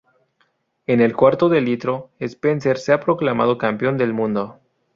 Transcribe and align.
En 0.87 0.99
el 0.99 1.15
cuarto 1.15 1.47
de 1.47 1.61
litro, 1.61 2.09
Spencer 2.19 2.79
se 2.79 2.97
proclama 2.97 3.55
campeón 3.59 3.99
del 3.99 4.13
mundo. 4.15 4.57